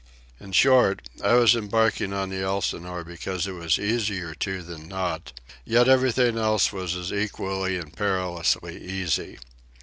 [0.39, 5.31] In short, I was embarking on the Elsinore because it was easier to than not;
[5.63, 9.37] yet everything else was as equally and perilously easy.